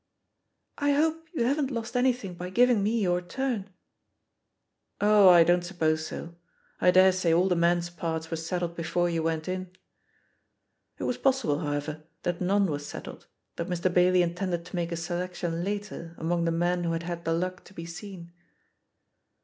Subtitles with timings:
[0.79, 3.69] "I hope you haven't lost anything by giving me your turn?'*
[4.99, 6.33] "Oh, I don't suppose so;
[6.79, 9.69] I daresay aU the men's parts were settled before you went in."
[10.97, 13.27] It was possible, however, that none was settled,
[13.57, 13.93] that Mr.
[13.93, 17.63] Bailey intended to make his selection later among the men who had had the luck
[17.65, 18.31] to be seen.